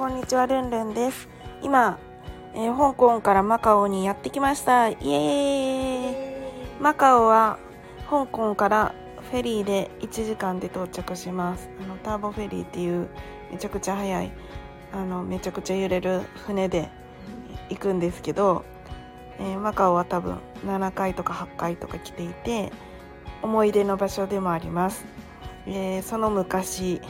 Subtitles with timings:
[0.00, 1.28] こんにちは、ルンルンです。
[1.60, 1.98] 今、
[2.54, 4.88] えー香港からマカオにやってきました。
[4.88, 7.58] イエーイマカオは
[8.08, 8.94] 香港から
[9.30, 11.68] フェリーで1時間で到着します。
[11.84, 13.08] あのターボフェリーっていう
[13.52, 14.32] めちゃくちゃ速い、
[14.94, 16.88] あのめちゃくちゃ揺れる船で
[17.68, 18.64] 行くんですけど、
[19.38, 22.72] えーマカオは多分7回とか8回とか来ていて
[23.42, 25.04] 思い出の場所でもあります、
[25.66, 27.02] えーその昔、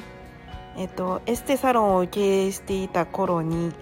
[0.77, 3.73] えっとエステサロンを経営していた頃に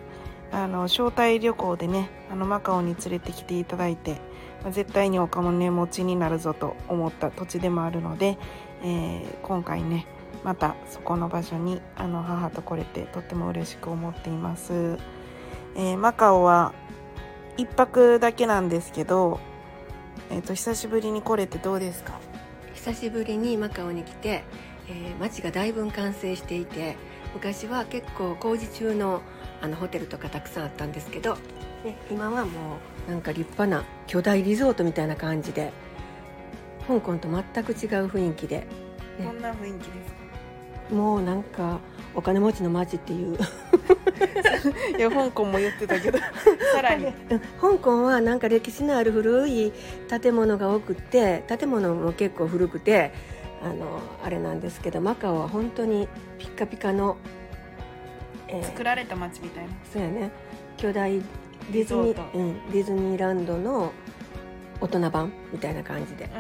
[0.51, 4.21] あの招待旅行でねあのマカオに連れてきていただいて、
[4.63, 8.39] まあ絶対にお金持ちになるぞと思った土地でもあるので、
[8.83, 10.07] えー今回ね
[10.45, 14.99] またそこの場所にあの母と来れてとっても嬉しく思っています。
[15.77, 16.73] えーマカオは
[17.57, 19.41] 一泊だけなんですけど、
[20.31, 22.19] えっ、と久しぶりに来れてどうですか？
[22.75, 24.45] 久しぶりにマカオに来て、
[24.91, 26.97] えー街がだいぶ完成していて
[27.35, 29.23] 昔は結構工事中の
[29.61, 31.35] あのホテルとかたくさんあったんですけど、
[31.85, 32.77] ね、今はも
[33.09, 35.73] うなんか立派な巨大リゾートみたいな感じで
[36.87, 38.67] 香港と全く違う雰囲気で
[39.21, 40.13] どんな雰囲気です
[40.89, 40.95] か？
[40.95, 41.81] もうなんか
[42.15, 43.37] お金持ちの街っていう。
[44.97, 46.19] いや香港も言ってたけど。
[46.75, 47.07] さらに。
[47.07, 47.13] うん。
[47.61, 49.73] 香港はなんか歴史のある古い
[50.21, 53.13] 建物が多くて建物も結構古くて
[53.63, 56.09] あのあれなんですけどマカオは本当に
[56.39, 57.17] ピッカピカの、
[58.49, 59.71] えー作られた街みたいな。
[59.93, 60.31] そうやね。
[60.77, 63.93] 巨大ディズニーー、うん、ディズニーランドの
[64.81, 66.31] 大人版みたいな感じで、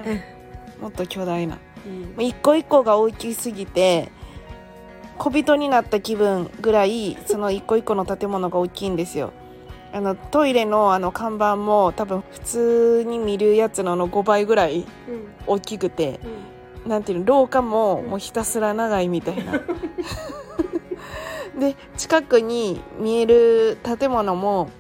[0.80, 1.58] もっと巨大な。
[2.16, 2.24] うん。
[2.24, 4.10] 一個一個が大きすぎて
[5.18, 9.32] 小人になった気分ぐらいその一個一個の建物が大きいんですよ。
[9.92, 14.86] あのトイレのあの看板も多分普通に見るやつのあの5倍ぐらい
[15.46, 16.20] 大きくて
[16.88, 19.60] なんていうの廊下ももうひたすら長いみたいな。
[21.58, 24.70] で近くに見える建物も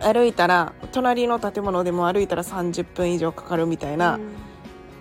[0.00, 4.18] 歩いたら隣の建物でも歩いたら30分以上かかるみたいな、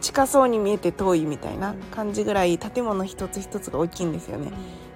[0.02, 4.52] 近そうに見えて遠いみたいな感じぐらい建物一つ一つが大きいんですよね。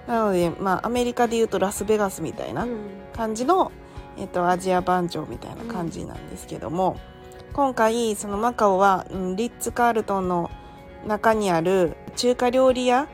[0.06, 2.66] なのでまあアメリカでいうとラスベガスみたいな
[3.14, 3.72] 感じの、
[4.16, 6.96] えっとアジア番長みたいな感じなんですけども、
[7.52, 10.50] 今回そのマカオは、うんリッツ・カールトンの
[11.06, 13.08] 中にある中華料理屋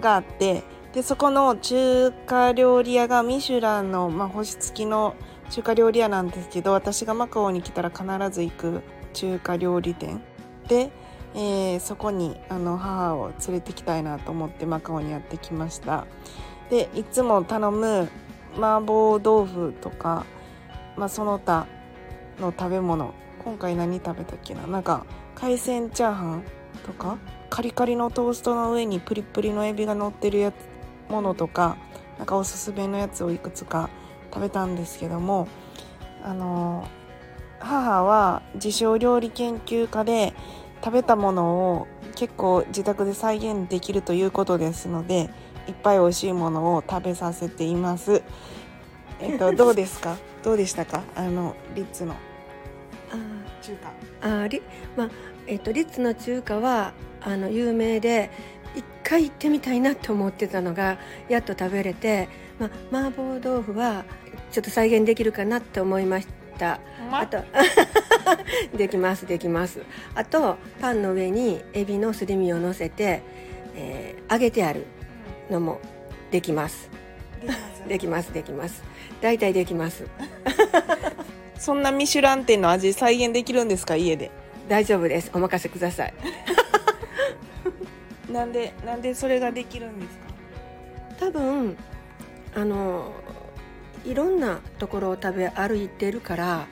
[0.00, 0.62] があって
[0.92, 5.14] でそこの中華料理屋がミシュランの、まあ、星付きの
[5.50, 10.20] 中華料理屋なんですけど私がマカオに来たら必ず行く中華料理店。
[10.68, 10.90] で、
[11.34, 16.06] えーそこにあの母を連れてきたいなと思ってマカオにやってきました。
[16.70, 18.08] でいつも頼む
[18.54, 20.26] 麻婆豆腐とか、
[20.96, 21.66] まあ、その他
[22.40, 23.14] の食べ物。
[23.44, 24.66] 今回何食べたっけな？
[24.66, 26.42] なんか海鮮チャーハン
[26.88, 27.18] とか
[27.50, 30.54] カリカリのトーストの上にプリプリのエビが乗ってるやつ
[31.10, 31.76] ものとか
[32.18, 33.90] なんかおすすめのやつをいくつか
[34.32, 35.48] 食べたんですけども
[36.22, 36.88] あの
[37.60, 40.34] 母は自称料理研究家で
[40.84, 45.30] 食べたものを結構自宅で再現できるということですので
[45.66, 48.22] いっぱい美味しいものを食べさせています。
[49.20, 50.16] えっと どうですか？
[50.42, 51.02] どうでしたか？
[51.14, 52.16] あのリッツのあ
[53.60, 53.76] 中
[54.20, 54.26] 華。
[54.26, 54.62] ーあ
[54.96, 55.08] まあ
[55.48, 58.30] えっとリッツの中華はあの有名で
[58.76, 60.98] 一回行ってみたいなと思ってたのが
[61.28, 62.28] やっと食べれて、
[62.60, 64.04] まあ、麻婆豆腐は
[64.52, 66.28] ちょっと再現できるかなって思いまし
[66.58, 66.80] た。
[67.10, 67.38] あと
[68.76, 69.82] できますできます。
[70.14, 73.22] あとパンの上にエビのすり身を乗せて、
[73.74, 74.84] えー揚げてある
[75.50, 75.80] のも
[76.30, 76.90] できます？
[77.88, 78.82] できますできます。
[79.22, 80.04] 大体できます。
[81.58, 84.30] そんなミシュラン店の味再現できるんですか家で？
[84.68, 85.30] 大丈夫です。
[85.34, 86.14] お任せください。
[88.30, 90.26] なんでなんでそれができるんですか？
[91.26, 91.76] 多分
[92.54, 93.12] あの
[94.04, 96.66] いろんなところを食べ歩いてるから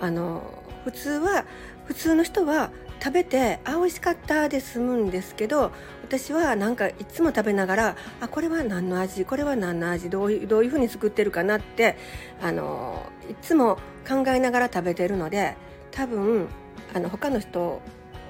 [0.00, 0.42] あの
[0.84, 1.44] 普通は
[1.84, 2.70] 普通の人は
[3.02, 5.70] 食べてあ美味しかったで済むんですけど
[6.02, 9.24] 私はなんかいつも食べながらあこれは何の味？
[9.26, 10.08] これは何の味？
[10.10, 11.96] どういうどういうふうに作ってるかなって
[12.42, 13.76] あのいつも
[14.08, 15.54] 考えながら食べてるので
[15.90, 16.48] 多分
[16.92, 17.80] あの他の人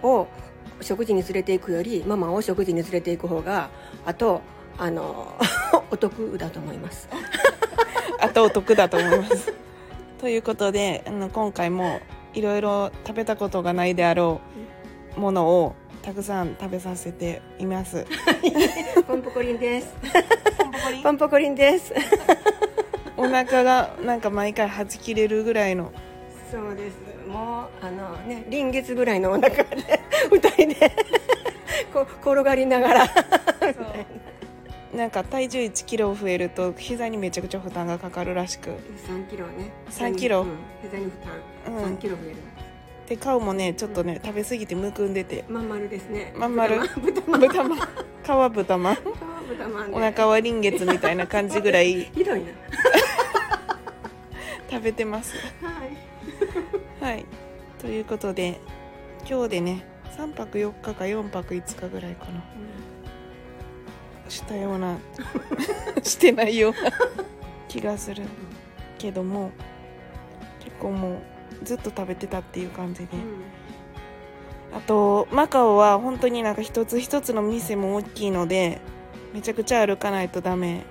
[0.02, 0.28] を
[0.80, 3.70] 食事に連れて行くよりママを食事に連れて行く方が
[4.04, 4.42] あと
[4.78, 5.34] あの
[5.90, 7.08] お得だと思います。
[8.20, 9.52] あとお得だと思います。
[10.18, 12.00] ということであの今回も
[12.32, 14.40] いろいろ食べたことがないであろ
[15.16, 18.06] うものをたくさん食べさせています。
[19.06, 19.94] ポンポコリンです。
[20.58, 21.02] ポンポコリン。
[21.02, 21.94] ポンポコリンです。
[23.16, 25.92] お腹がなんか毎回はち切れるぐらいの。
[26.50, 29.64] そうですもうあのね臨月ぐらいのお腹で
[30.30, 30.92] 二人で
[31.92, 33.06] こう転がりながら
[34.94, 35.06] な。
[35.06, 38.70] んか体重1キロ増えると膝にめちゃくちゃ負担がかかるらしく。
[38.70, 39.72] 3キロね。
[39.90, 40.42] 3キロ？
[40.42, 40.48] うん。
[40.82, 41.10] 膝に負
[41.66, 41.74] 担。
[41.76, 41.84] うん。
[41.96, 42.36] 3キロ増える。
[43.08, 45.44] で顔もねちょっとね食べ過ぎてむくんでて。
[45.48, 46.32] まん丸ですね。
[46.36, 46.78] まん丸。
[47.00, 47.40] 豚まん。
[47.40, 47.78] 豚まん。
[47.78, 48.94] 皮豚まん。
[49.48, 49.96] 豚まんで。
[49.96, 52.46] お腹は臨月みたいな感じぐらい ひどいな。
[54.70, 55.34] 食べてます。
[55.60, 55.73] はい
[57.04, 57.26] はい。
[57.82, 58.58] ということで
[59.28, 59.84] 今日でね
[60.16, 62.42] 3泊4日か4泊5日ぐらいかな。
[64.30, 64.96] したような
[66.02, 66.90] してないような
[67.68, 68.22] 気がする
[68.96, 69.50] けども
[70.60, 71.18] 結構もう
[71.62, 73.08] ずっと食べてたっていう感じで。
[74.74, 78.80] あとマカオは本当になんか一つ一つの店も大きいので
[79.34, 80.84] めちゃくちゃ歩かないとダメ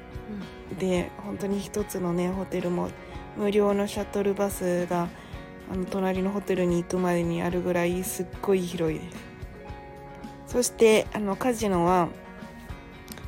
[0.78, 2.90] で本当に一つのねホテルも
[3.36, 5.10] 無料のシャトルバスが
[5.72, 9.00] あの隣のホテルに行くまでにあるぐらいすっごい広い。
[9.00, 9.34] です
[10.48, 12.10] そしてあのカジノは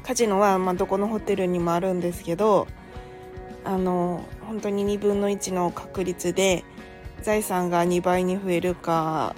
[0.03, 2.67] カジノはまあどこのホテルにもあるんですけど
[3.63, 6.63] あの本当に2分の1の確率で
[7.23, 9.35] 財産が2倍に増えるか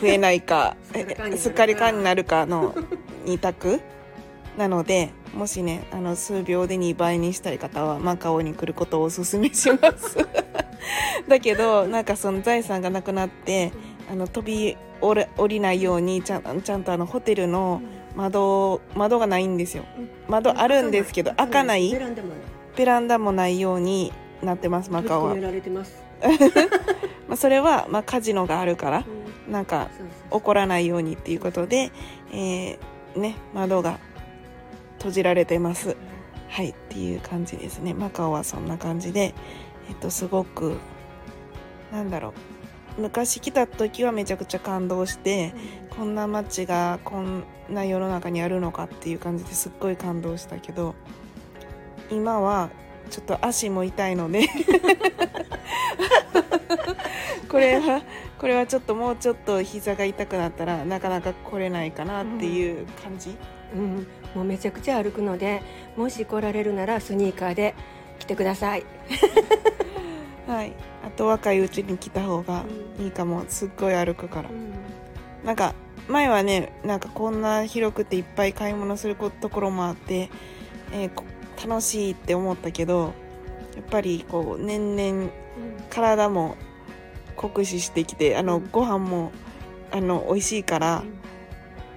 [0.00, 1.04] 増えないかえ
[1.36, 2.72] すっかりかになるかの
[3.24, 3.80] 2択？
[4.56, 10.18] なのでもしねあの数秒で2倍にしたい方はマカオに来ることをおすすめします
[11.28, 13.72] だけどなんかその財産がなくなって
[14.10, 17.82] あの飛び降り降りないようにちゃんちゃんとあのホテルの
[18.16, 19.84] 窓窓がないんですよ。
[20.28, 21.90] 窓あるんですけど開かない。
[21.90, 23.60] ベランダもない。
[23.60, 24.12] ように
[24.42, 25.34] なってますマカオは。
[27.28, 29.04] まあ、それは、まあ、カジノがあるから
[29.46, 29.52] うん。
[29.52, 29.88] なんか
[30.30, 31.90] 起こらないようにっていうことで、
[32.32, 32.78] えー
[33.16, 33.98] ね窓が
[34.98, 35.96] 閉じられてます。
[36.48, 37.94] はいっていう感じですね。
[37.94, 39.34] マカオはそんな感じで
[39.88, 40.76] えっとすごく
[41.92, 42.32] なんだろう。
[42.98, 45.54] 昔来た時はめちゃくちゃ感動して
[45.90, 50.94] こんな街がこんな世の中にあるのかっていう感じですっごい感動したけど
[52.10, 52.68] 今は
[53.10, 54.46] ちょっと足も痛いので
[57.48, 58.02] これは
[58.38, 63.36] これはちょっともうちょっと膝が痛くなったらなかなか来れないかなっていう感じ、
[63.74, 65.62] うん、もうめちゃくちゃ歩くので
[65.96, 67.74] もし来られるならスニーカーで
[68.18, 68.84] 来てください
[70.52, 70.74] はい。
[71.02, 72.64] あと若いうちに来た方が
[73.00, 73.44] いいかも。
[73.48, 74.50] すっごい歩くから。
[75.44, 75.74] なんか
[76.08, 80.28] 前はねなんかこんな広くていっぱい買い物するところもあって、
[80.92, 81.24] えーこ
[81.66, 83.14] 楽しいって思ったけど
[83.76, 85.30] やっぱりこう年々
[85.90, 86.56] 体も
[87.36, 88.68] 酷使してきてあの、うん。
[88.70, 89.32] ご飯も
[89.90, 91.04] あの美味しいから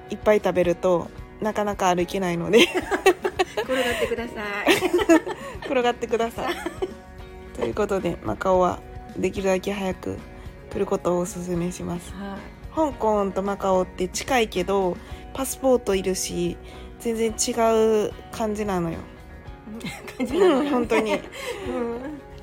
[0.10, 1.10] いっぱい食べると
[1.42, 2.60] なかなか歩けないので。
[3.66, 5.66] 転がってください。
[5.66, 7.05] 転がってください
[7.56, 8.80] ということでマカオは
[9.18, 10.18] できるだけ早く
[10.72, 12.14] 来ることをおすすめします。
[12.14, 12.38] は
[12.76, 14.98] 香港とマカオって近いけど
[15.34, 16.58] パスポートいるし
[17.00, 18.98] 全然違う感じなのよ。
[19.82, 21.14] い 感じなのうん本当に。
[21.16, 21.22] うん。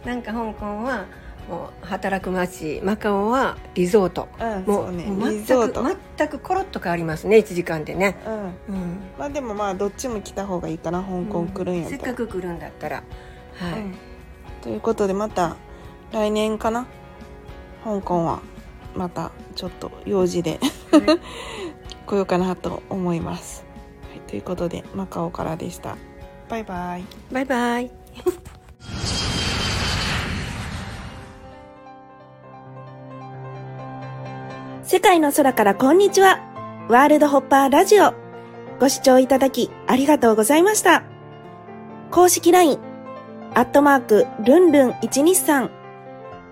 [0.06, 1.04] なんか香港は
[1.48, 4.28] もう働く街マカオはリゾート。
[4.40, 5.84] うんもそうねリゾート。
[6.16, 8.34] 全くコロッと変わりますね1時間でね、うん。
[8.34, 13.02] うん、まあでもまあどっちも来た方がいいかな香港来るんやせっったら、かく来るんだったら。
[13.54, 13.94] はい、うん
[14.62, 15.56] ということでまた
[16.12, 16.86] 来年かな？
[17.84, 18.40] 香港は
[18.94, 20.60] またちょっと用事で
[22.06, 23.64] 来ようかなと思います、
[24.08, 25.96] はい、ということでマカオからでした
[26.48, 27.90] バイバイバイバイ
[34.84, 36.38] 世界の空からこんにちは。
[36.88, 38.12] ワールドホッパーラジオ。
[38.78, 41.02] ご視聴いただきありがとうございました。
[42.10, 42.78] 公式 LINE、
[43.54, 45.70] アットマーク、ルンルン123、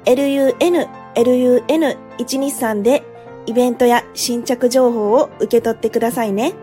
[0.04, 3.02] lun、lun123 で
[3.46, 6.54] イベントや新着情報を受け取ってくださいね。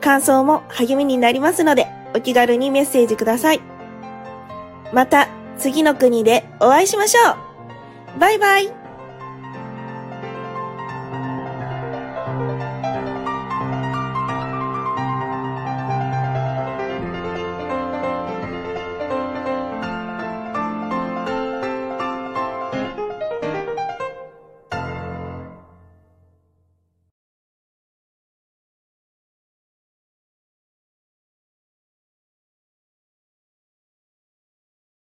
[0.00, 3.60] 感想も励みになりますので、お気軽にメッセージください。
[4.92, 7.32] また、次の国でお会いしましょ
[8.16, 8.79] うバイバイ